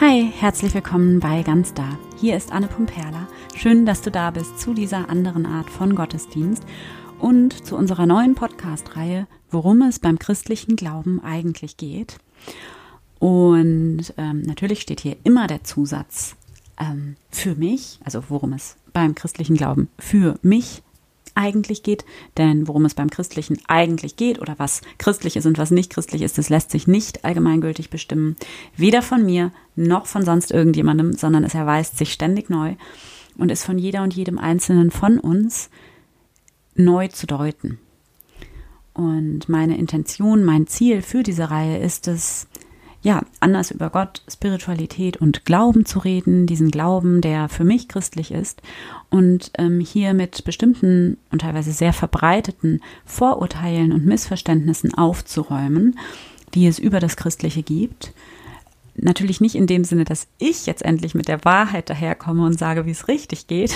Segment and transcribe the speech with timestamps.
[0.00, 1.98] Hi, herzlich willkommen bei Ganz Da.
[2.20, 3.26] Hier ist Anne Pumperla.
[3.56, 6.62] Schön, dass du da bist zu dieser anderen Art von Gottesdienst
[7.18, 12.18] und zu unserer neuen Podcast-Reihe, worum es beim christlichen Glauben eigentlich geht.
[13.18, 16.36] Und ähm, natürlich steht hier immer der Zusatz
[16.78, 20.84] ähm, für mich, also worum es beim christlichen Glauben für mich
[21.38, 22.04] eigentlich geht.
[22.36, 26.22] Denn worum es beim Christlichen eigentlich geht oder was christlich ist und was nicht christlich
[26.22, 28.36] ist, das lässt sich nicht allgemeingültig bestimmen.
[28.76, 32.74] Weder von mir noch von sonst irgendjemandem, sondern es erweist sich ständig neu
[33.36, 35.70] und ist von jeder und jedem Einzelnen von uns
[36.74, 37.78] neu zu deuten.
[38.92, 42.48] Und meine Intention, mein Ziel für diese Reihe ist es,
[43.08, 48.32] ja, anders über Gott, Spiritualität und Glauben zu reden, diesen Glauben, der für mich christlich
[48.32, 48.60] ist
[49.08, 55.98] und ähm, hier mit bestimmten und teilweise sehr verbreiteten Vorurteilen und Missverständnissen aufzuräumen,
[56.52, 58.12] die es über das Christliche gibt.
[58.94, 62.84] Natürlich nicht in dem Sinne, dass ich jetzt endlich mit der Wahrheit daherkomme und sage,
[62.84, 63.74] wie es richtig geht,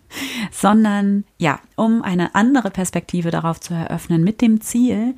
[0.50, 5.14] sondern ja, um eine andere Perspektive darauf zu eröffnen mit dem Ziel,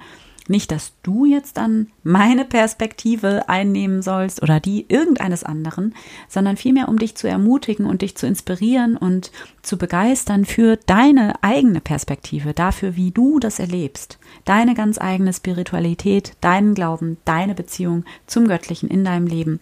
[0.48, 5.94] nicht, dass du jetzt dann meine Perspektive einnehmen sollst oder die irgendeines anderen,
[6.28, 11.42] sondern vielmehr, um dich zu ermutigen und dich zu inspirieren und zu begeistern für deine
[11.42, 18.05] eigene Perspektive, dafür, wie du das erlebst, deine ganz eigene Spiritualität, deinen Glauben, deine Beziehung
[18.27, 19.60] zum Göttlichen in deinem Leben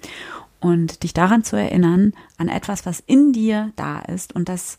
[0.60, 4.78] und dich daran zu erinnern, an etwas, was in dir da ist und das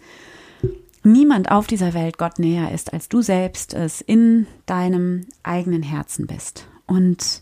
[1.06, 6.28] niemand auf dieser Welt Gott näher ist, als du selbst es in deinem eigenen Herzen
[6.28, 6.68] bist.
[6.86, 7.42] Und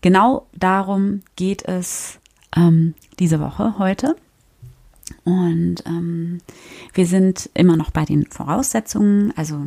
[0.00, 2.18] genau darum geht es
[2.56, 4.16] ähm, diese Woche heute.
[5.24, 6.40] Und ähm,
[6.94, 9.32] wir sind immer noch bei den Voraussetzungen.
[9.36, 9.66] Also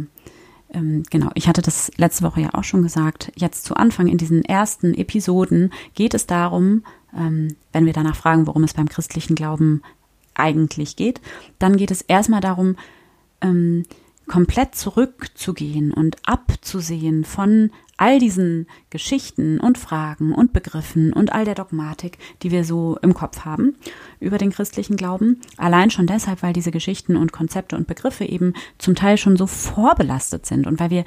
[0.73, 3.31] ähm, genau, ich hatte das letzte Woche ja auch schon gesagt.
[3.35, 6.83] Jetzt zu Anfang in diesen ersten Episoden geht es darum,
[7.15, 9.81] ähm, wenn wir danach fragen, worum es beim christlichen Glauben
[10.37, 11.21] eigentlich geht,
[11.59, 12.75] dann geht es erstmal darum,
[13.41, 13.85] ähm,
[14.27, 21.55] komplett zurückzugehen und abzusehen von all diesen Geschichten und Fragen und Begriffen und all der
[21.55, 23.75] Dogmatik, die wir so im Kopf haben
[24.19, 25.41] über den christlichen Glauben.
[25.57, 29.47] Allein schon deshalb, weil diese Geschichten und Konzepte und Begriffe eben zum Teil schon so
[29.47, 31.05] vorbelastet sind und weil wir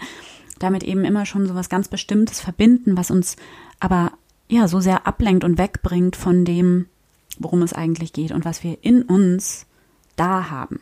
[0.59, 3.37] damit eben immer schon so was ganz Bestimmtes verbinden, was uns
[3.79, 4.13] aber
[4.49, 6.87] ja so sehr ablenkt und wegbringt von dem,
[7.41, 9.67] worum es eigentlich geht und was wir in uns
[10.15, 10.79] da haben.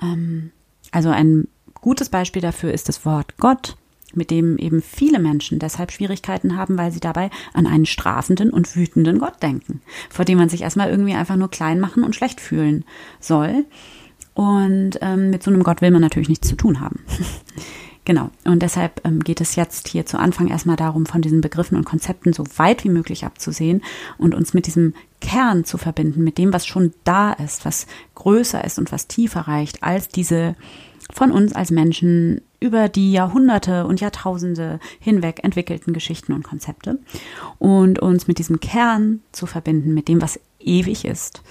[0.00, 0.52] Ähm,
[0.92, 3.76] also ein gutes Beispiel dafür ist das Wort Gott,
[4.14, 8.76] mit dem eben viele Menschen deshalb Schwierigkeiten haben, weil sie dabei an einen strafenden und
[8.76, 12.40] wütenden Gott denken, vor dem man sich erstmal irgendwie einfach nur klein machen und schlecht
[12.40, 12.84] fühlen
[13.18, 13.64] soll.
[14.34, 17.00] Und ähm, mit so einem Gott will man natürlich nichts zu tun haben.
[18.04, 18.30] Genau.
[18.44, 21.84] Und deshalb ähm, geht es jetzt hier zu Anfang erstmal darum, von diesen Begriffen und
[21.84, 23.82] Konzepten so weit wie möglich abzusehen
[24.18, 27.86] und uns mit diesem Kern zu verbinden, mit dem, was schon da ist, was
[28.16, 30.56] größer ist und was tiefer reicht als diese
[31.12, 36.98] von uns als Menschen über die Jahrhunderte und Jahrtausende hinweg entwickelten Geschichten und Konzepte
[37.58, 41.42] und uns mit diesem Kern zu verbinden, mit dem, was ewig ist.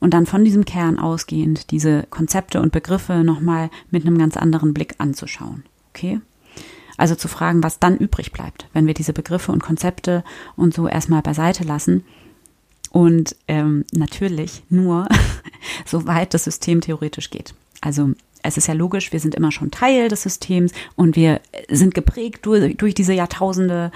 [0.00, 4.74] Und dann von diesem Kern ausgehend diese Konzepte und Begriffe nochmal mit einem ganz anderen
[4.74, 5.64] Blick anzuschauen
[5.98, 6.20] okay?
[6.96, 10.24] Also zu fragen, was dann übrig bleibt, wenn wir diese Begriffe und Konzepte
[10.56, 12.04] und so erstmal beiseite lassen.
[12.90, 15.06] Und ähm, natürlich nur,
[15.84, 17.54] soweit das System theoretisch geht.
[17.80, 18.12] Also
[18.48, 22.46] es ist ja logisch, wir sind immer schon Teil des Systems und wir sind geprägt
[22.46, 23.92] durch, durch diese Jahrtausende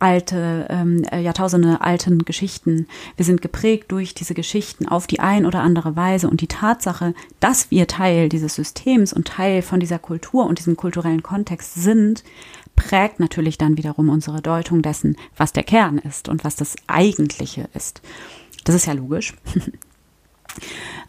[0.00, 2.88] alte, ähm, äh, Jahrtausende alten Geschichten.
[3.16, 7.14] Wir sind geprägt durch diese Geschichten auf die ein oder andere Weise und die Tatsache,
[7.40, 12.24] dass wir Teil dieses Systems und Teil von dieser Kultur und diesem kulturellen Kontext sind,
[12.76, 17.68] prägt natürlich dann wiederum unsere Deutung dessen, was der Kern ist und was das Eigentliche
[17.74, 18.02] ist.
[18.64, 19.34] Das ist ja logisch.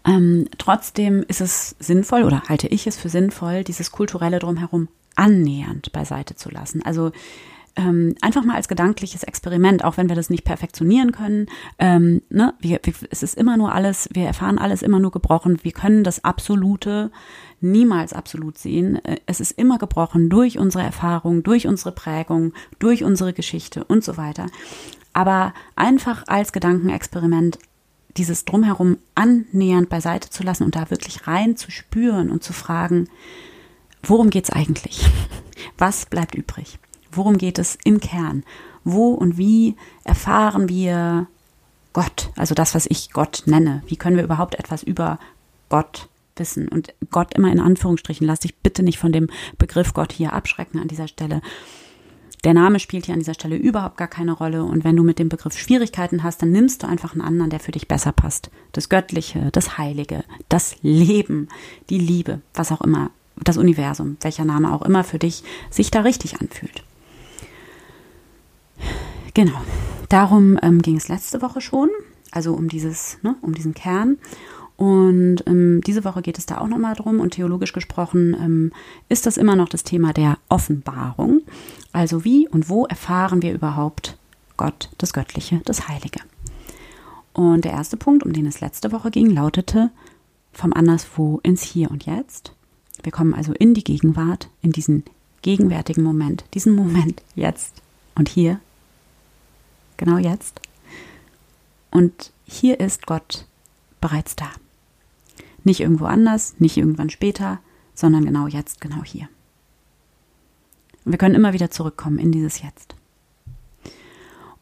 [0.05, 5.91] Ähm, trotzdem ist es sinnvoll oder halte ich es für sinnvoll, dieses kulturelle drumherum annähernd
[5.91, 6.81] beiseite zu lassen.
[6.83, 7.11] Also
[7.77, 11.47] ähm, einfach mal als gedankliches Experiment, auch wenn wir das nicht perfektionieren können.
[11.77, 15.59] Ähm, ne, wir, wir, es ist immer nur alles, wir erfahren alles immer nur gebrochen.
[15.63, 17.11] Wir können das Absolute
[17.59, 19.03] niemals absolut sehen.
[19.03, 24.03] Äh, es ist immer gebrochen durch unsere Erfahrung, durch unsere Prägung, durch unsere Geschichte und
[24.03, 24.47] so weiter.
[25.11, 27.59] Aber einfach als Gedankenexperiment
[28.17, 33.09] dieses Drumherum annähernd beiseite zu lassen und da wirklich rein zu spüren und zu fragen,
[34.03, 35.05] worum geht's eigentlich?
[35.77, 36.79] Was bleibt übrig?
[37.11, 38.43] Worum geht es im Kern?
[38.83, 41.27] Wo und wie erfahren wir
[41.93, 43.81] Gott, also das, was ich Gott nenne?
[43.87, 45.17] Wie können wir überhaupt etwas über
[45.69, 46.67] Gott wissen?
[46.67, 50.79] Und Gott immer in Anführungsstrichen, lass dich bitte nicht von dem Begriff Gott hier abschrecken
[50.79, 51.41] an dieser Stelle.
[52.45, 54.63] Der Name spielt hier an dieser Stelle überhaupt gar keine Rolle.
[54.63, 57.59] Und wenn du mit dem Begriff Schwierigkeiten hast, dann nimmst du einfach einen anderen, der
[57.59, 58.51] für dich besser passt.
[58.71, 61.49] Das Göttliche, das Heilige, das Leben,
[61.89, 66.01] die Liebe, was auch immer, das Universum, welcher Name auch immer für dich sich da
[66.01, 66.83] richtig anfühlt.
[69.33, 69.59] Genau.
[70.09, 71.89] Darum ähm, ging es letzte Woche schon,
[72.31, 74.17] also um dieses, ne, um diesen Kern.
[74.77, 77.19] Und ähm, diese Woche geht es da auch nochmal drum.
[77.19, 78.71] Und theologisch gesprochen ähm,
[79.09, 81.41] ist das immer noch das Thema der Offenbarung.
[81.93, 84.17] Also wie und wo erfahren wir überhaupt
[84.57, 86.19] Gott, das Göttliche, das Heilige?
[87.33, 89.91] Und der erste Punkt, um den es letzte Woche ging, lautete
[90.53, 92.53] vom Anderswo ins Hier und Jetzt.
[93.03, 95.03] Wir kommen also in die Gegenwart, in diesen
[95.41, 97.81] gegenwärtigen Moment, diesen Moment jetzt
[98.15, 98.59] und hier,
[99.97, 100.59] genau jetzt.
[101.91, 103.45] Und hier ist Gott
[104.01, 104.47] bereits da.
[105.65, 107.59] Nicht irgendwo anders, nicht irgendwann später,
[107.93, 109.27] sondern genau jetzt, genau hier.
[111.03, 112.95] Und wir können immer wieder zurückkommen in dieses Jetzt.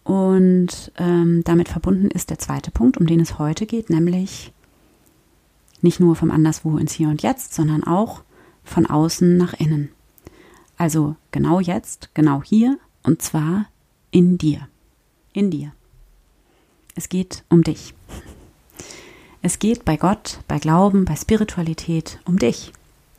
[0.03, 4.51] Und ähm, damit verbunden ist der zweite Punkt, um den es heute geht, nämlich
[5.81, 8.23] nicht nur vom Anderswo ins Hier und Jetzt, sondern auch
[8.63, 9.89] von außen nach innen.
[10.77, 13.67] Also genau jetzt, genau hier und zwar
[14.11, 14.67] in dir.
[15.33, 15.73] In dir.
[16.95, 17.94] Es geht um dich.
[19.45, 22.72] Es geht bei Gott, bei Glauben, bei Spiritualität um dich.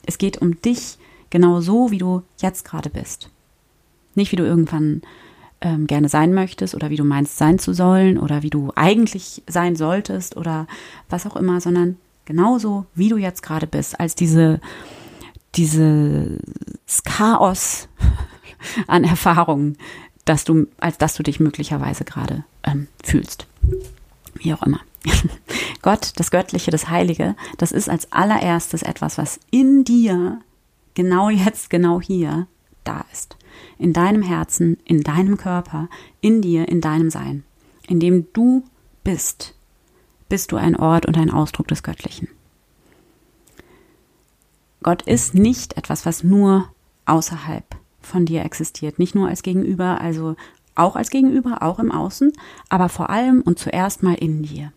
[0.07, 0.97] Es geht um dich
[1.29, 3.29] genau so, wie du jetzt gerade bist.
[4.15, 5.03] Nicht wie du irgendwann
[5.61, 9.43] ähm, gerne sein möchtest oder wie du meinst sein zu sollen oder wie du eigentlich
[9.45, 10.65] sein solltest oder
[11.11, 14.59] was auch immer, sondern genauso, wie du jetzt gerade bist, als diese,
[15.53, 16.39] dieses
[17.03, 17.87] Chaos
[18.87, 19.77] an Erfahrungen,
[20.25, 23.45] dass du, als dass du dich möglicherweise gerade ähm, fühlst.
[24.33, 24.79] Wie auch immer.
[25.85, 30.39] Gott, das Göttliche, das Heilige, das ist als allererstes etwas, was in dir,
[30.95, 32.47] genau jetzt, genau hier,
[32.83, 33.37] da ist.
[33.77, 35.87] In deinem Herzen, in deinem Körper,
[36.21, 37.43] in dir, in deinem Sein.
[37.87, 38.63] In dem du
[39.03, 39.53] bist,
[40.27, 42.29] bist du ein Ort und ein Ausdruck des Göttlichen.
[44.81, 46.67] Gott ist nicht etwas, was nur
[47.05, 47.63] außerhalb
[48.01, 50.35] von dir existiert, nicht nur als Gegenüber, also
[50.73, 52.33] auch als Gegenüber, auch im Außen,
[52.69, 54.71] aber vor allem und zuerst mal in dir.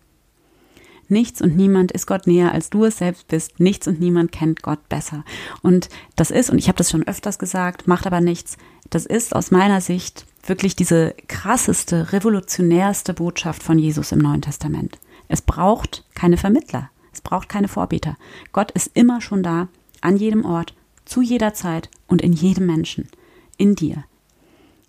[1.08, 3.60] Nichts und niemand ist Gott näher, als du es selbst bist.
[3.60, 5.24] Nichts und niemand kennt Gott besser.
[5.62, 8.56] Und das ist, und ich habe das schon öfters gesagt, macht aber nichts,
[8.90, 14.98] das ist aus meiner Sicht wirklich diese krasseste, revolutionärste Botschaft von Jesus im Neuen Testament.
[15.28, 16.90] Es braucht keine Vermittler.
[17.12, 18.16] Es braucht keine Vorbeter.
[18.52, 19.68] Gott ist immer schon da,
[20.00, 20.74] an jedem Ort,
[21.04, 23.08] zu jeder Zeit und in jedem Menschen.
[23.56, 24.04] In dir.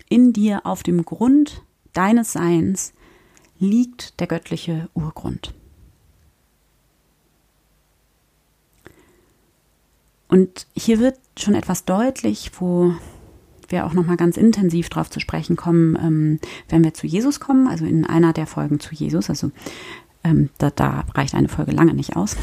[0.09, 1.63] In dir auf dem Grund
[1.93, 2.93] deines Seins
[3.57, 5.53] liegt der göttliche Urgrund.
[10.29, 12.93] Und hier wird schon etwas deutlich, wo
[13.67, 16.39] wir auch nochmal ganz intensiv drauf zu sprechen kommen, ähm,
[16.69, 19.51] wenn wir zu Jesus kommen, also in einer der Folgen zu Jesus, also
[20.23, 22.35] ähm, da, da, reicht eine Folge lange nicht aus.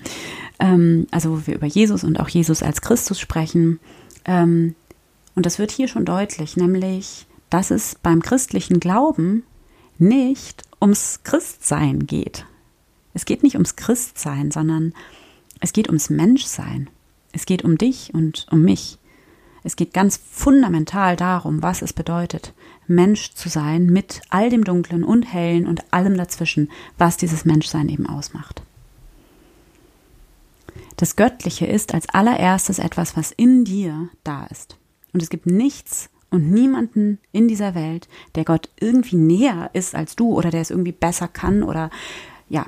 [0.58, 3.80] ähm, also wo wir über Jesus und auch Jesus als Christus sprechen.
[4.24, 4.74] Ähm,
[5.34, 9.42] und das wird hier schon deutlich, nämlich, dass es beim christlichen Glauben
[9.98, 12.46] nicht ums Christsein geht.
[13.12, 14.94] Es geht nicht ums Christsein, sondern
[15.60, 16.88] es geht ums Menschsein.
[17.36, 18.96] Es geht um dich und um mich.
[19.62, 22.54] Es geht ganz fundamental darum, was es bedeutet,
[22.86, 27.90] Mensch zu sein mit all dem Dunklen und Hellen und allem dazwischen, was dieses Menschsein
[27.90, 28.62] eben ausmacht.
[30.96, 34.78] Das Göttliche ist als allererstes etwas, was in dir da ist.
[35.12, 40.16] Und es gibt nichts und niemanden in dieser Welt, der Gott irgendwie näher ist als
[40.16, 41.90] du oder der es irgendwie besser kann oder
[42.48, 42.64] ja,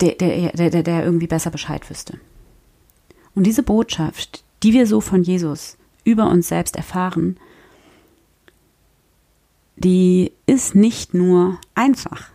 [0.00, 2.18] der, der, der, der irgendwie besser Bescheid wüsste.
[3.34, 7.38] Und diese Botschaft, die wir so von Jesus über uns selbst erfahren,
[9.76, 12.30] die ist nicht nur einfach.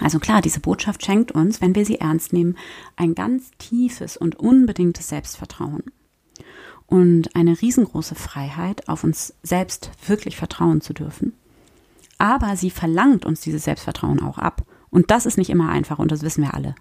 [0.00, 2.56] Also klar, diese Botschaft schenkt uns, wenn wir sie ernst nehmen,
[2.96, 5.82] ein ganz tiefes und unbedingtes Selbstvertrauen
[6.86, 11.32] und eine riesengroße Freiheit, auf uns selbst wirklich vertrauen zu dürfen.
[12.18, 14.64] Aber sie verlangt uns dieses Selbstvertrauen auch ab.
[14.92, 16.76] Und das ist nicht immer einfach und das wissen wir alle.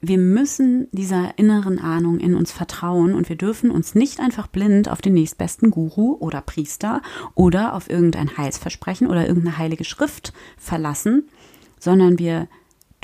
[0.00, 4.88] Wir müssen dieser inneren Ahnung in uns vertrauen und wir dürfen uns nicht einfach blind
[4.88, 7.02] auf den nächstbesten Guru oder Priester
[7.36, 11.28] oder auf irgendein Heilsversprechen oder irgendeine heilige Schrift verlassen,
[11.78, 12.48] sondern wir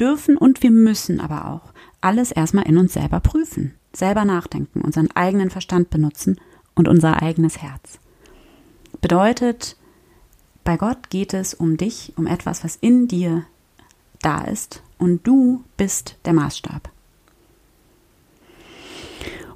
[0.01, 5.11] dürfen und wir müssen aber auch alles erstmal in uns selber prüfen, selber nachdenken, unseren
[5.13, 6.41] eigenen Verstand benutzen
[6.75, 8.01] und unser eigenes Herz.
[9.01, 9.77] Bedeutet,
[10.69, 13.47] bei Gott geht es um dich, um etwas, was in dir
[14.21, 16.91] da ist und du bist der Maßstab.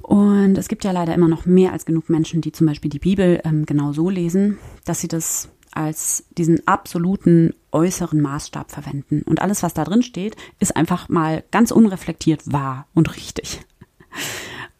[0.01, 2.97] Und es gibt ja leider immer noch mehr als genug Menschen, die zum Beispiel die
[2.97, 9.21] Bibel ähm, genau so lesen, dass sie das als diesen absoluten äußeren Maßstab verwenden.
[9.21, 13.61] Und alles, was da drin steht, ist einfach mal ganz unreflektiert wahr und richtig.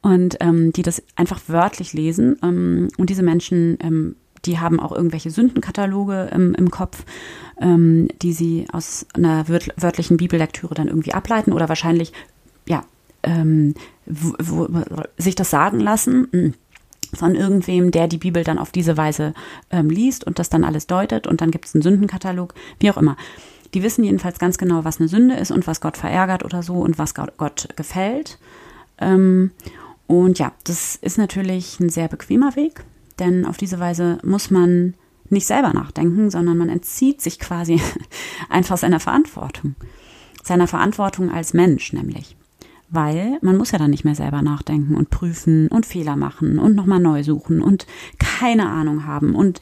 [0.01, 2.39] Und ähm, die das einfach wörtlich lesen.
[2.41, 7.05] Ähm, und diese Menschen, ähm, die haben auch irgendwelche Sündenkataloge ähm, im Kopf,
[7.59, 12.13] ähm, die sie aus einer wörtlichen Bibellektüre dann irgendwie ableiten oder wahrscheinlich,
[12.67, 12.83] ja,
[13.23, 13.73] ähm,
[14.05, 16.53] wo, wo, sich das sagen lassen hm,
[17.13, 19.33] von irgendwem, der die Bibel dann auf diese Weise
[19.69, 22.97] ähm, liest und das dann alles deutet und dann gibt es einen Sündenkatalog, wie auch
[22.97, 23.15] immer.
[23.73, 26.75] Die wissen jedenfalls ganz genau, was eine Sünde ist und was Gott verärgert oder so
[26.75, 28.37] und was Gott, Gott gefällt.
[28.99, 29.51] Ähm,
[30.05, 32.83] und ja, das ist natürlich ein sehr bequemer Weg,
[33.19, 34.95] denn auf diese Weise muss man
[35.29, 37.81] nicht selber nachdenken, sondern man entzieht sich quasi
[38.49, 39.75] einfach seiner Verantwortung.
[40.43, 42.35] Seiner Verantwortung als Mensch nämlich
[42.93, 46.75] weil man muss ja dann nicht mehr selber nachdenken und prüfen und Fehler machen und
[46.75, 47.87] nochmal neu suchen und
[48.19, 49.59] keine Ahnung haben und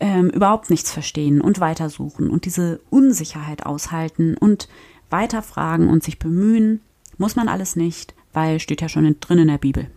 [0.00, 4.68] ähm, überhaupt nichts verstehen und weitersuchen und diese Unsicherheit aushalten und
[5.08, 6.82] weiterfragen und sich bemühen,
[7.16, 9.90] muss man alles nicht, weil steht ja schon drin in der Bibel.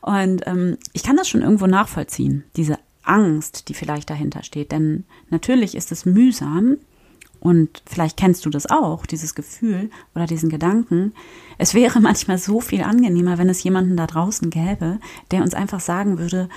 [0.00, 4.72] und ähm, ich kann das schon irgendwo nachvollziehen, diese Angst, die vielleicht dahinter steht.
[4.72, 6.78] Denn natürlich ist es mühsam,
[7.42, 11.12] und vielleicht kennst du das auch, dieses Gefühl oder diesen Gedanken.
[11.58, 15.00] Es wäre manchmal so viel angenehmer, wenn es jemanden da draußen gäbe,
[15.32, 16.48] der uns einfach sagen würde,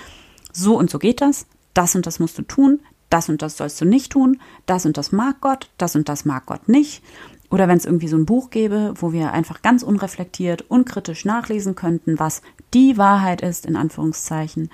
[0.53, 3.81] so und so geht das, das und das musst du tun, das und das sollst
[3.81, 7.01] du nicht tun, das und das mag Gott, das und das mag Gott nicht.
[7.49, 11.75] Oder wenn es irgendwie so ein Buch gäbe, wo wir einfach ganz unreflektiert, unkritisch nachlesen
[11.75, 12.41] könnten, was
[12.73, 14.69] die Wahrheit ist, in Anführungszeichen.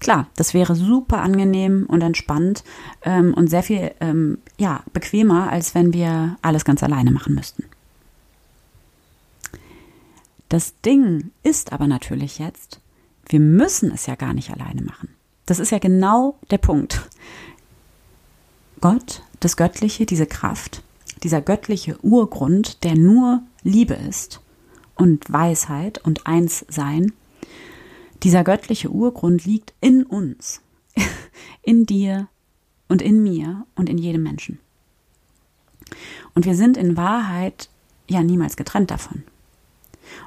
[0.00, 2.64] Klar, das wäre super angenehm und entspannt
[3.02, 7.64] ähm, und sehr viel ähm, ja, bequemer, als wenn wir alles ganz alleine machen müssten.
[10.48, 12.80] Das Ding ist aber natürlich jetzt,
[13.28, 15.08] wir müssen es ja gar nicht alleine machen.
[15.46, 17.08] Das ist ja genau der Punkt.
[18.80, 20.82] Gott, das Göttliche, diese Kraft,
[21.22, 24.40] dieser göttliche Urgrund, der nur Liebe ist
[24.94, 27.12] und Weisheit und Einssein,
[28.22, 30.60] dieser göttliche Urgrund liegt in uns,
[31.62, 32.28] in dir
[32.88, 34.58] und in mir und in jedem Menschen.
[36.34, 37.68] Und wir sind in Wahrheit
[38.08, 39.22] ja niemals getrennt davon.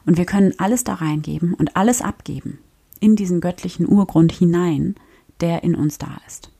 [0.05, 2.59] Und wir können alles da reingeben und alles abgeben
[2.99, 4.95] in diesen göttlichen Urgrund hinein,
[5.41, 6.52] der in uns da ist.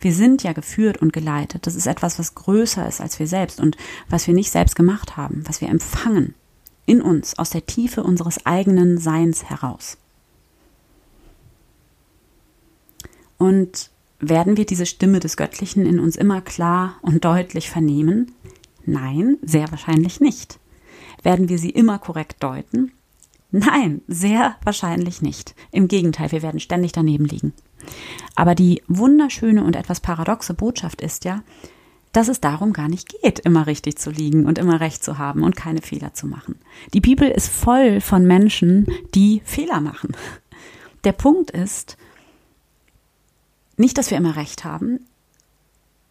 [0.00, 1.66] Wir sind ja geführt und geleitet.
[1.66, 3.76] Das ist etwas, was größer ist als wir selbst und
[4.08, 6.34] was wir nicht selbst gemacht haben, was wir empfangen
[6.86, 9.98] in uns aus der Tiefe unseres eigenen Seins heraus.
[13.36, 18.32] Und werden wir diese Stimme des Göttlichen in uns immer klar und deutlich vernehmen?
[18.84, 20.58] Nein, sehr wahrscheinlich nicht.
[21.22, 22.92] Werden wir sie immer korrekt deuten?
[23.50, 25.54] Nein, sehr wahrscheinlich nicht.
[25.70, 27.52] Im Gegenteil, wir werden ständig daneben liegen.
[28.34, 31.42] Aber die wunderschöne und etwas paradoxe Botschaft ist ja,
[32.12, 35.42] dass es darum gar nicht geht, immer richtig zu liegen und immer recht zu haben
[35.42, 36.58] und keine Fehler zu machen.
[36.94, 40.16] Die Bibel ist voll von Menschen, die Fehler machen.
[41.04, 41.96] Der Punkt ist,
[43.76, 45.00] nicht, dass wir immer recht haben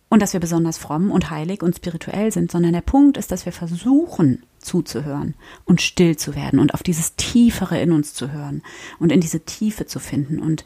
[0.09, 3.45] und dass wir besonders fromm und heilig und spirituell sind, sondern der Punkt ist, dass
[3.45, 8.63] wir versuchen zuzuhören und still zu werden und auf dieses Tiefere in uns zu hören
[8.99, 10.63] und in diese Tiefe zu finden und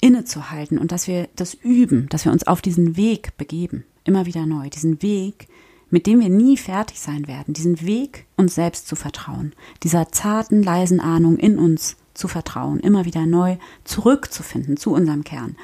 [0.00, 4.46] innezuhalten und dass wir das üben, dass wir uns auf diesen Weg begeben, immer wieder
[4.46, 5.48] neu, diesen Weg,
[5.90, 10.62] mit dem wir nie fertig sein werden, diesen Weg, uns selbst zu vertrauen, dieser zarten,
[10.62, 15.56] leisen Ahnung in uns zu vertrauen, immer wieder neu zurückzufinden zu unserem Kern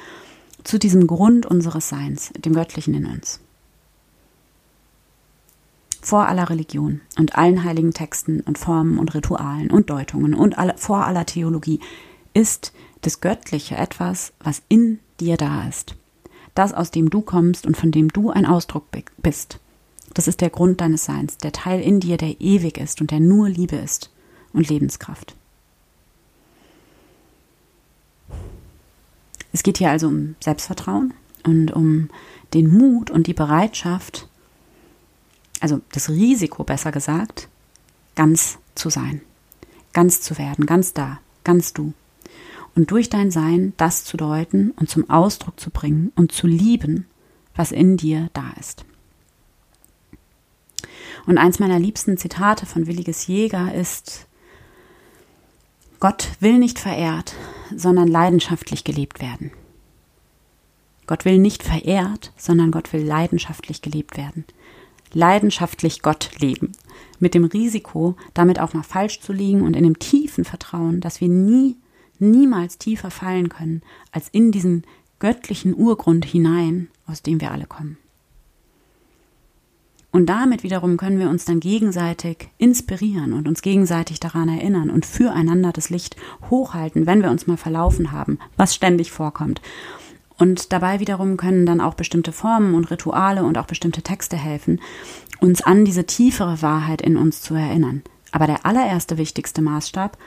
[0.63, 3.39] zu diesem Grund unseres Seins, dem Göttlichen in uns.
[6.01, 10.75] Vor aller Religion und allen heiligen Texten und Formen und Ritualen und Deutungen und alle,
[10.77, 11.79] vor aller Theologie
[12.33, 15.95] ist das Göttliche etwas, was in dir da ist.
[16.55, 18.85] Das, aus dem du kommst und von dem du ein Ausdruck
[19.21, 19.59] bist.
[20.13, 23.19] Das ist der Grund deines Seins, der Teil in dir, der ewig ist und der
[23.19, 24.11] nur Liebe ist
[24.53, 25.35] und Lebenskraft.
[29.51, 32.09] Es geht hier also um Selbstvertrauen und um
[32.53, 34.27] den Mut und die Bereitschaft,
[35.59, 37.47] also das Risiko besser gesagt,
[38.15, 39.21] ganz zu sein,
[39.93, 41.93] ganz zu werden, ganz da, ganz du.
[42.75, 47.05] Und durch dein Sein das zu deuten und zum Ausdruck zu bringen und zu lieben,
[47.55, 48.85] was in dir da ist.
[51.25, 54.27] Und eins meiner liebsten Zitate von Williges Jäger ist,
[55.99, 57.35] Gott will nicht verehrt,
[57.73, 59.51] sondern leidenschaftlich gelebt werden.
[61.07, 64.45] Gott will nicht verehrt, sondern Gott will leidenschaftlich gelebt werden.
[65.13, 66.71] leidenschaftlich Gott leben.
[67.19, 71.21] Mit dem Risiko, damit auch mal falsch zu liegen und in dem tiefen Vertrauen, dass
[71.21, 71.75] wir nie,
[72.19, 74.83] niemals tiefer fallen können, als in diesen
[75.19, 77.97] göttlichen Urgrund hinein, aus dem wir alle kommen.
[80.11, 85.07] Und damit wiederum können wir uns dann gegenseitig inspirieren und uns gegenseitig daran erinnern und
[85.07, 86.15] füreinander das Licht
[86.51, 89.59] hochhalten, wenn wir uns mal verlaufen haben, was ständig vorkommt.
[90.37, 94.81] Und dabei wiederum können dann auch bestimmte Formen und Rituale und auch bestimmte Texte helfen,
[95.39, 98.03] uns an diese tiefere Wahrheit in uns zu erinnern.
[98.31, 100.17] Aber der allererste wichtigste Maßstab,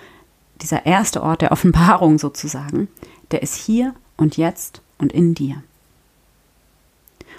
[0.62, 2.88] dieser erste Ort der Offenbarung sozusagen,
[3.30, 5.62] der ist hier und jetzt und in dir.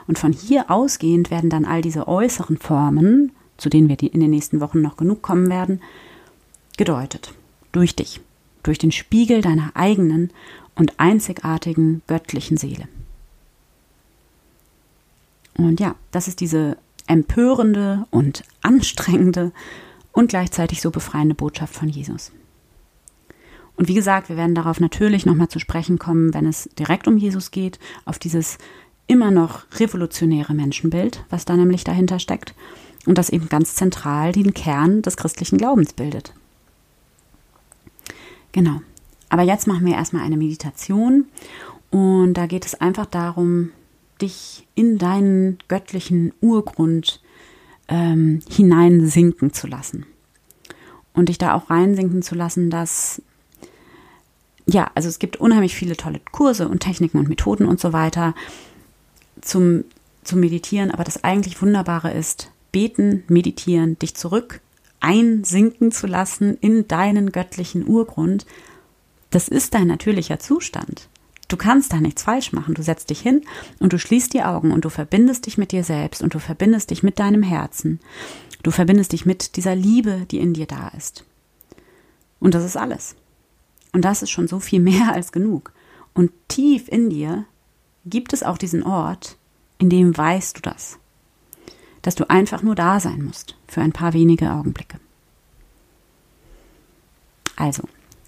[0.07, 4.29] Und von hier ausgehend werden dann all diese äußeren Formen, zu denen wir in den
[4.29, 5.81] nächsten Wochen noch genug kommen werden,
[6.77, 7.33] gedeutet.
[7.71, 8.21] Durch dich,
[8.63, 10.31] durch den Spiegel deiner eigenen
[10.75, 12.87] und einzigartigen göttlichen Seele.
[15.57, 19.51] Und ja, das ist diese empörende und anstrengende
[20.11, 22.31] und gleichzeitig so befreiende Botschaft von Jesus.
[23.77, 27.17] Und wie gesagt, wir werden darauf natürlich nochmal zu sprechen kommen, wenn es direkt um
[27.17, 28.57] Jesus geht, auf dieses
[29.05, 32.53] immer noch revolutionäre Menschenbild, was da nämlich dahinter steckt
[33.05, 36.33] und das eben ganz zentral den Kern des christlichen Glaubens bildet.
[38.51, 38.81] Genau.
[39.29, 41.25] Aber jetzt machen wir erstmal eine Meditation
[41.89, 43.71] und da geht es einfach darum,
[44.21, 47.21] dich in deinen göttlichen Urgrund
[47.87, 50.05] ähm, hineinsinken zu lassen.
[51.13, 53.21] Und dich da auch reinsinken zu lassen, dass
[54.67, 58.35] ja, also es gibt unheimlich viele tolle Kurse und Techniken und Methoden und so weiter
[59.41, 59.85] zum,
[60.23, 64.61] zum Meditieren, aber das eigentlich Wunderbare ist, beten, meditieren, dich zurück
[64.99, 68.45] einsinken zu lassen in deinen göttlichen Urgrund.
[69.29, 71.07] Das ist dein natürlicher Zustand.
[71.47, 72.73] Du kannst da nichts falsch machen.
[72.73, 73.41] Du setzt dich hin
[73.79, 76.89] und du schließt die Augen und du verbindest dich mit dir selbst und du verbindest
[76.89, 77.99] dich mit deinem Herzen.
[78.63, 81.23] Du verbindest dich mit dieser Liebe, die in dir da ist.
[82.39, 83.15] Und das ist alles.
[83.93, 85.71] Und das ist schon so viel mehr als genug.
[86.13, 87.45] Und tief in dir
[88.05, 89.37] gibt es auch diesen Ort,
[89.77, 90.97] in dem weißt du das.
[92.01, 94.99] Dass du einfach nur da sein musst für ein paar wenige Augenblicke.
[97.55, 97.83] Also,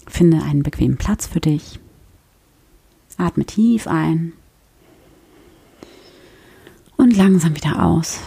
[0.06, 1.78] finde einen bequemen Platz für dich.
[3.16, 4.32] Atme tief ein
[6.96, 8.20] und langsam wieder aus.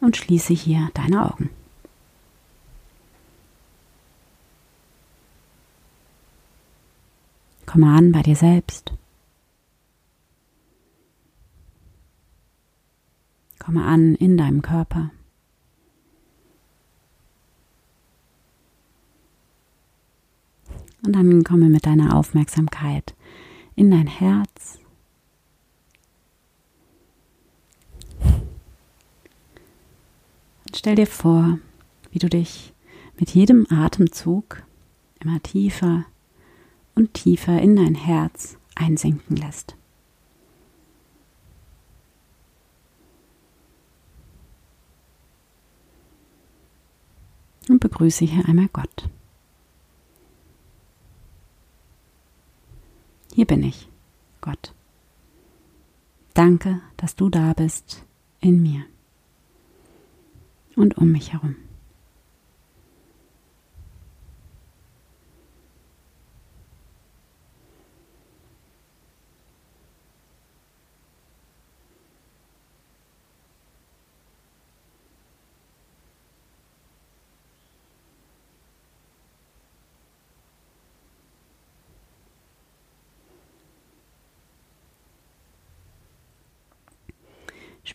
[0.00, 1.50] Und schließe hier deine Augen.
[7.68, 8.94] Komme an bei dir selbst.
[13.58, 15.10] Komme an in deinem Körper.
[21.04, 23.14] Und dann komme mit deiner Aufmerksamkeit
[23.76, 24.78] in dein Herz.
[30.64, 31.58] Und stell dir vor,
[32.12, 32.72] wie du dich
[33.18, 34.62] mit jedem Atemzug
[35.20, 36.06] immer tiefer
[36.98, 39.76] und tiefer in dein Herz einsinken lässt.
[47.68, 49.10] und begrüße hier einmal Gott.
[53.34, 53.90] Hier bin ich,
[54.40, 54.74] Gott.
[56.32, 58.06] Danke, dass du da bist
[58.40, 58.86] in mir
[60.76, 61.56] und um mich herum.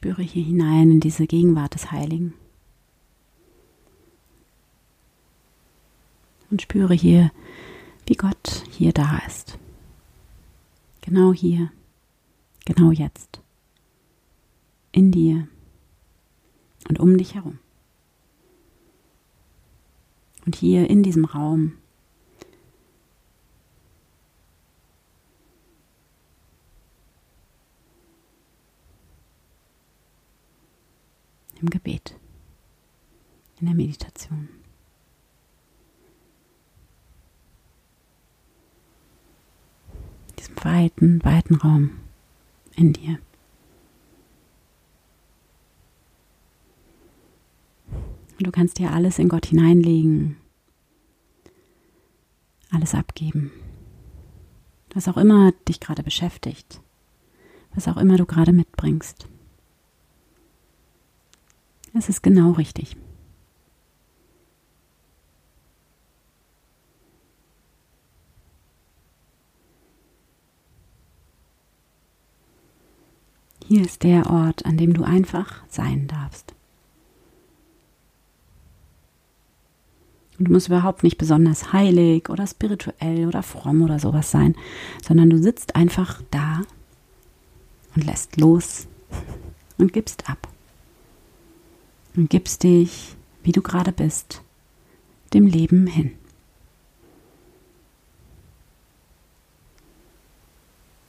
[0.03, 2.33] Spüre hier hinein in diese Gegenwart des Heiligen.
[6.51, 7.31] Und spüre hier,
[8.05, 9.57] wie Gott hier da ist.
[10.99, 11.71] Genau hier,
[12.65, 13.39] genau jetzt.
[14.91, 15.47] In dir
[16.89, 17.59] und um dich herum.
[20.45, 21.77] Und hier in diesem Raum
[31.63, 32.19] im Gebet,
[33.59, 34.49] in der Meditation.
[40.37, 41.91] Diesem weiten, weiten Raum
[42.75, 43.17] in dir.
[48.39, 50.35] Du kannst dir alles in Gott hineinlegen,
[52.71, 53.51] alles abgeben,
[54.93, 56.81] was auch immer dich gerade beschäftigt,
[57.73, 59.29] was auch immer du gerade mitbringst.
[61.93, 62.97] Es ist genau richtig.
[73.65, 76.53] Hier ist der Ort, an dem du einfach sein darfst.
[80.37, 84.55] Und du musst überhaupt nicht besonders heilig oder spirituell oder fromm oder sowas sein,
[85.01, 86.61] sondern du sitzt einfach da
[87.95, 88.87] und lässt los
[89.77, 90.52] und gibst ab.
[92.15, 94.41] Und gibst dich, wie du gerade bist,
[95.33, 96.11] dem Leben hin.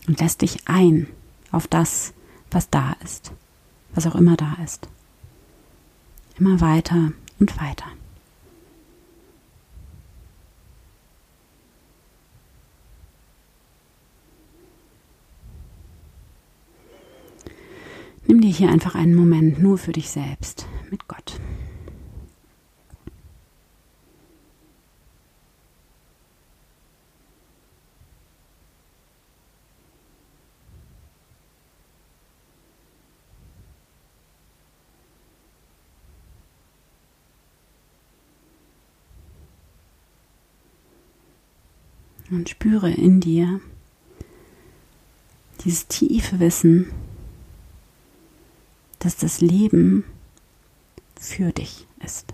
[0.07, 1.07] Und lässt dich ein
[1.51, 2.13] auf das,
[2.51, 3.33] was da ist,
[3.95, 4.89] was auch immer da ist.
[6.39, 7.87] Immer weiter und weiter.
[18.27, 21.41] Nimm dir hier einfach einen Moment nur für dich selbst mit Gott.
[42.31, 43.61] Und spüre in dir
[45.65, 46.91] dieses tiefe Wissen,
[48.99, 50.05] dass das Leben
[51.25, 52.27] für dich ist.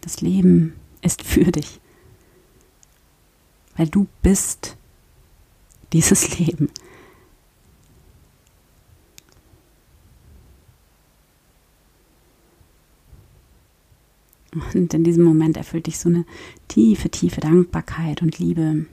[0.00, 1.80] Das Leben ist für dich,
[3.76, 4.76] weil du bist
[5.92, 6.70] dieses Leben.
[14.74, 16.24] Und in diesem Moment erfüllt dich so eine
[16.68, 18.86] tiefe, tiefe Dankbarkeit und Liebe.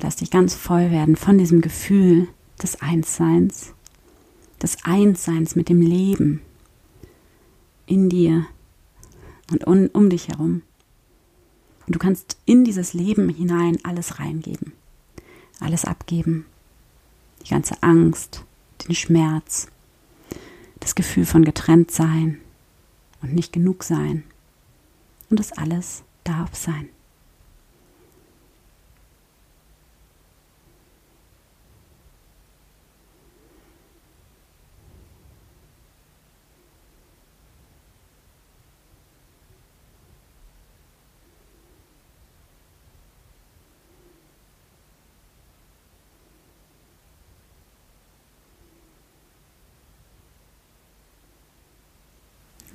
[0.00, 2.28] Lass dich ganz voll werden von diesem Gefühl
[2.62, 3.72] des Einsseins,
[4.62, 6.42] des Einsseins mit dem Leben
[7.86, 8.46] in dir
[9.50, 10.62] und um, um dich herum.
[11.86, 14.72] Und du kannst in dieses Leben hinein alles reingeben,
[15.60, 16.46] alles abgeben.
[17.44, 18.44] Die ganze Angst,
[18.86, 19.68] den Schmerz,
[20.80, 22.38] das Gefühl von Getrenntsein,
[23.22, 24.24] und nicht genug sein.
[25.30, 26.88] Und das alles darf sein.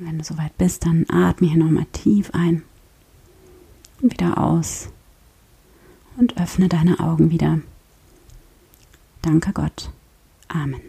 [0.03, 2.63] Wenn soweit bist, dann atme hier nochmal tief ein
[4.01, 4.89] und wieder aus
[6.17, 7.59] und öffne deine Augen wieder.
[9.21, 9.91] Danke Gott.
[10.47, 10.81] Amen.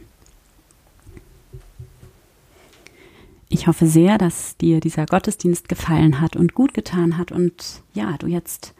[3.48, 8.16] Ich hoffe sehr, dass dir dieser Gottesdienst gefallen hat und gut getan hat und ja,
[8.18, 8.74] du jetzt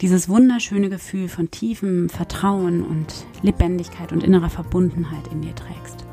[0.00, 6.06] dieses wunderschöne Gefühl von tiefem Vertrauen und Lebendigkeit und innerer Verbundenheit in dir trägst.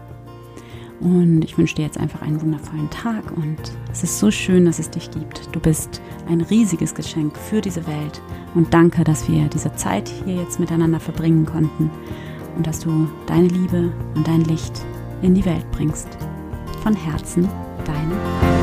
[1.00, 3.58] Und ich wünsche dir jetzt einfach einen wundervollen Tag und
[3.92, 5.48] es ist so schön, dass es dich gibt.
[5.52, 8.22] Du bist ein riesiges Geschenk für diese Welt
[8.56, 11.92] und danke, dass wir diese Zeit hier jetzt miteinander verbringen konnten
[12.56, 14.84] und dass du deine Liebe und dein Licht
[15.22, 16.10] in die Welt bringst.
[16.82, 17.48] Von Herzen,
[17.86, 18.57] deine.